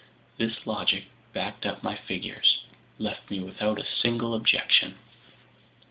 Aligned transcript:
This 0.39 0.65
logic, 0.65 1.03
backed 1.31 1.63
up 1.63 1.83
by 1.83 1.93
figures, 1.95 2.63
left 2.97 3.29
me 3.29 3.39
without 3.39 3.79
a 3.79 3.85
single 3.85 4.33
objection. 4.33 4.95